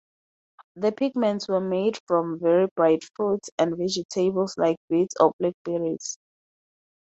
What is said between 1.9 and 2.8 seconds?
from very